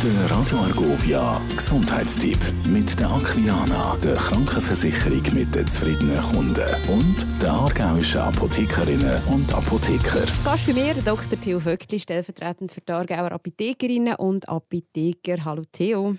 Der 0.00 0.30
Radio 0.30 0.58
Argovia 0.58 1.40
Gesundheitstipp 1.56 2.38
mit 2.68 3.00
der 3.00 3.10
Aquilana, 3.10 3.96
der 3.96 4.14
Krankenversicherung 4.14 5.22
mit 5.34 5.52
den 5.52 5.66
zufriedenen 5.66 6.22
Kunden 6.22 6.68
und 6.88 7.26
der 7.42 7.50
aargauischen 7.50 8.20
Apothekerinnen 8.20 9.20
und 9.26 9.52
Apotheker. 9.52 10.24
Gast 10.44 10.66
bei 10.66 10.72
mir, 10.72 10.94
Dr. 10.94 11.40
Theo 11.40 11.58
Vöckli, 11.58 11.98
stellvertretend 11.98 12.70
für 12.70 12.80
die 12.80 12.92
Aargauer 12.92 13.32
Apothekerinnen 13.32 14.14
und 14.14 14.48
Apotheker. 14.48 15.44
Hallo 15.44 15.64
Theo. 15.72 16.14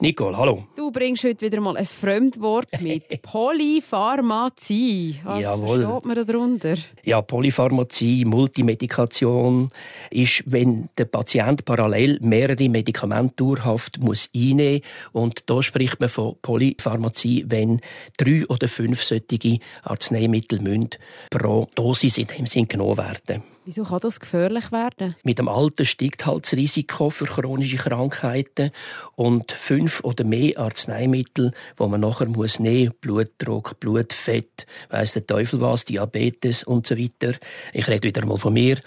Nicole, 0.00 0.36
hallo. 0.36 0.64
Du 0.74 0.90
bringst 0.90 1.22
heute 1.22 1.46
wieder 1.46 1.60
mal 1.60 1.76
ein 1.76 1.86
Fremdwort 1.86 2.80
mit 2.80 3.22
Polypharmazie. 3.22 5.20
Was 5.22 5.42
Jawohl. 5.42 5.80
versteht 5.80 6.04
man 6.06 6.26
darunter? 6.26 6.74
Ja, 7.04 7.22
Polypharmazie, 7.22 8.24
Multimedikation 8.24 9.70
ist, 10.10 10.42
wenn 10.46 10.88
der 10.98 11.04
Patient 11.04 11.64
parallel 11.64 12.18
mehrere 12.20 12.68
Medikamente 12.68 13.11
dauerhaft 13.36 13.98
muss 14.00 14.28
einnehmen 14.34 14.82
muss. 15.12 15.22
Und 15.22 15.50
da 15.50 15.62
spricht 15.62 16.00
man 16.00 16.08
von 16.08 16.36
Polypharmazie, 16.42 17.44
wenn 17.48 17.80
drei 18.16 18.46
oder 18.46 18.68
fünf 18.68 19.02
solche 19.04 19.58
Arzneimittel 19.82 20.60
müssen 20.60 20.90
pro 21.30 21.68
Dosis 21.74 22.18
in 22.18 22.26
dem 22.26 22.46
Sinn 22.46 22.68
genommen 22.68 22.98
werden. 22.98 23.42
Wieso 23.64 23.84
kann 23.84 24.00
das 24.00 24.18
gefährlich 24.18 24.72
werden? 24.72 25.14
Mit 25.22 25.38
dem 25.38 25.46
Alter 25.46 25.84
steigt 25.84 26.26
halt 26.26 26.46
das 26.46 26.54
Risiko 26.54 27.10
für 27.10 27.26
chronische 27.26 27.76
Krankheiten 27.76 28.72
und 29.14 29.52
fünf 29.52 30.02
oder 30.02 30.24
mehr 30.24 30.58
Arzneimittel, 30.58 31.52
wo 31.76 31.86
man 31.86 32.00
nachher 32.00 32.26
muss 32.26 32.58
nehmen, 32.58 32.92
Blutdruck, 33.00 33.78
Blutfett, 33.78 34.66
weiß 34.90 35.12
der 35.12 35.28
Teufel 35.28 35.60
was, 35.60 35.84
Diabetes 35.84 36.64
und 36.64 36.88
so 36.88 36.98
weiter. 36.98 37.38
Ich 37.72 37.86
rede 37.86 38.08
wieder 38.08 38.26
mal 38.26 38.36
von 38.36 38.52
mir. 38.52 38.78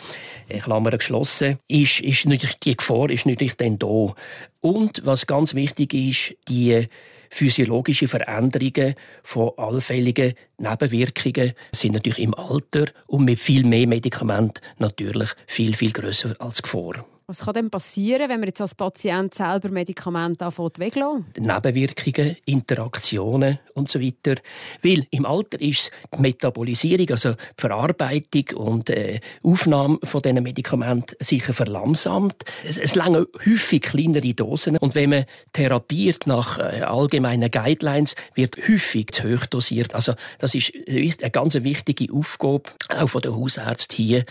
Klammer 0.49 0.91
geschlossen. 0.91 1.57
Ist, 1.69 2.01
ist 2.01 2.25
natürlich, 2.25 2.59
die 2.59 2.75
Gefahr 2.75 3.09
ist 3.09 3.25
natürlich 3.25 3.55
dann 3.55 3.79
da. 3.79 4.13
Und 4.59 5.05
was 5.05 5.25
ganz 5.25 5.53
wichtig 5.55 5.93
ist, 5.93 6.35
die 6.49 6.89
physiologische 7.29 8.07
Veränderungen 8.07 8.95
von 9.23 9.51
allfälligen 9.57 10.33
Nebenwirkungen 10.57 11.53
sind 11.73 11.93
natürlich 11.93 12.19
im 12.19 12.33
Alter 12.33 12.85
und 13.07 13.25
mit 13.25 13.39
viel 13.39 13.65
mehr 13.65 13.87
Medikamenten 13.87 14.61
natürlich 14.79 15.29
viel, 15.47 15.75
viel 15.75 15.91
grösser 15.91 16.35
als 16.39 16.61
Gefahr. 16.61 17.05
Was 17.27 17.39
kann 17.39 17.55
denn 17.55 17.71
passieren, 17.71 18.29
wenn 18.29 18.39
man 18.39 18.49
jetzt 18.49 18.61
als 18.61 18.75
Patient 18.75 19.33
selber 19.33 19.69
Medikamente 19.69 20.45
anfängt 20.45 20.77
weglassen? 20.77 21.25
Nebenwirkungen, 21.39 22.37
Interaktionen 22.45 23.57
und 23.73 23.89
so 23.89 23.99
weiter. 23.99 24.35
Weil 24.83 25.07
im 25.09 25.25
Alter 25.25 25.59
ist 25.59 25.89
die 26.15 26.21
Metabolisierung, 26.21 27.09
also 27.09 27.31
die 27.31 27.37
Verarbeitung 27.57 28.55
und 28.55 28.91
äh, 28.91 29.21
Aufnahme 29.41 29.97
von 30.03 30.21
diesen 30.21 30.43
Medikamenten 30.43 31.15
sicher 31.19 31.55
verlangsamt. 31.55 32.43
Es, 32.63 32.77
es 32.77 32.93
lange 32.93 33.25
häufig 33.43 33.81
kleinere 33.81 34.35
Dosen 34.35 34.77
und 34.77 34.93
wenn 34.93 35.09
man 35.09 35.25
therapiert 35.51 36.27
nach 36.27 36.59
äh, 36.59 36.81
allgemeinen 36.81 37.49
Guidelines, 37.49 38.13
wird 38.35 38.55
häufig 38.69 39.13
zu 39.13 39.35
hoch 39.35 39.47
dosiert. 39.47 39.95
Also 39.95 40.13
das 40.37 40.53
ist 40.53 40.73
eine 40.87 41.31
ganz 41.31 41.55
wichtige 41.55 42.13
Aufgabe 42.13 42.65
auch 42.95 43.09
von 43.09 43.23
der 43.23 43.35
Hausarzt 43.35 43.93
hier, 43.93 44.25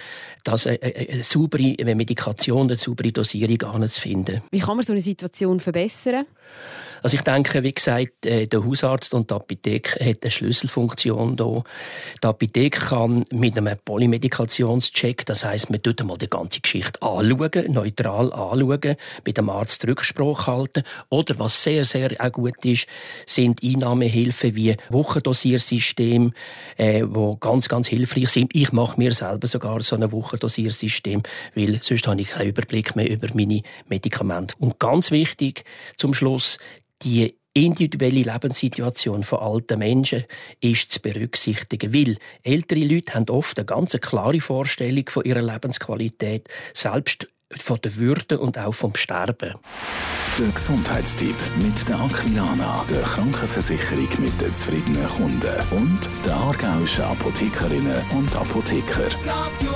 dass 0.45 0.69
eine, 0.69 0.81
eine 0.81 1.25
saubere 1.25 1.75
Medikation 1.97 2.69
saubere 2.85 3.13
Dosierung 3.13 3.63
anzufinden. 3.63 4.43
Wie 4.51 4.61
kann 4.61 4.77
man 4.77 4.85
so 4.87 4.93
eine 4.93 5.01
Situation 5.01 5.61
verbessern? 5.61 6.27
Also 7.05 7.19
ich 7.19 7.23
denke, 7.23 7.63
wie 7.63 7.75
gesagt, 7.75 8.25
äh, 8.25 8.47
der 8.47 8.65
Hausarzt 8.65 9.13
und 9.13 9.31
die 9.31 9.35
Apotheke 9.35 10.03
hat 10.03 10.23
eine 10.23 10.31
Schlüsselfunktion 10.31 11.37
hier. 11.37 11.63
Die 12.23 12.27
Apotheke 12.27 12.81
kann 12.81 13.27
mit 13.31 13.59
einem 13.59 13.77
Polymedikationscheck, 13.85 15.27
das 15.27 15.45
heißt, 15.45 15.69
man 15.69 15.83
tut 15.83 16.01
einmal 16.01 16.17
die 16.17 16.31
ganze 16.31 16.63
Geschichte 16.63 17.03
anschauen, 17.03 17.51
neutral 17.69 18.33
anschauen, 18.33 18.97
mit 19.27 19.37
dem 19.37 19.51
Arzt 19.51 19.87
Rücksprache 19.87 20.47
halten. 20.51 20.83
Oder 21.11 21.39
was 21.39 21.63
sehr, 21.63 21.85
sehr 21.85 22.13
auch 22.19 22.33
gut 22.33 22.65
ist, 22.65 22.87
sind 23.27 23.63
Einnahmehilfen 23.63 24.57
wie 24.57 24.75
Wochendosiersystem, 24.89 26.33
äh, 26.79 27.05
ganz, 27.39 27.69
ganz 27.69 27.87
hilfreich 27.87 28.31
sind. 28.31 28.57
Ich 28.57 28.73
mache 28.73 28.99
mir 28.99 29.13
selber 29.13 29.47
sogar 29.47 29.83
so 29.83 29.95
ein 29.95 30.11
Wochendosiersystem, 30.11 31.23
weil 31.55 31.83
sonst 31.83 32.07
habe 32.07 32.23
ich 32.23 32.29
keinen 32.29 32.49
Überblick 32.49 32.97
mehr 32.97 33.11
über 33.11 33.29
meine 33.35 33.61
Medikamente. 33.91 34.55
Und 34.59 34.79
ganz 34.79 35.11
wichtig 35.11 35.65
zum 35.99 36.15
Schluss, 36.15 36.57
die 37.05 37.37
individuelle 37.55 38.23
Lebenssituation 38.23 39.23
von 39.23 39.39
alten 39.39 39.79
Menschen 39.79 40.25
ist 40.61 40.91
zu 40.91 41.01
berücksichtigen, 41.01 41.95
weil 41.95 42.17
ältere 42.43 42.85
Leute 42.85 43.15
haben 43.15 43.29
oft 43.29 43.59
eine 43.59 43.67
ganz 43.67 43.93
klare 44.01 44.41
Vorstellung 44.41 45.05
von 45.09 45.25
ihrer 45.25 45.43
Lebensqualität, 45.43 46.49
selbst 46.75 47.29
von 47.57 47.79
der 47.81 47.95
Würde 47.97 48.39
und 48.41 48.59
auch 48.59 48.75
vom 48.75 48.97
Sterben. 48.97 49.55
Der 50.39 50.49
Gesundheitstipp 50.53 51.37
mit 51.63 51.89
der 51.89 52.01
Aquilana, 52.01 52.85
der 52.91 53.03
Krankenversicherung 53.03 54.09
mit 54.19 54.41
den 54.41 54.53
zufriedenen 54.53 55.07
Kunden 55.07 55.55
und 55.71 56.01
der 56.25 56.35
aargauischen 56.35 57.05
Apothekerinnen 57.05 58.03
und 58.11 58.35
Apotheker. 58.35 59.07
Radio 59.25 59.71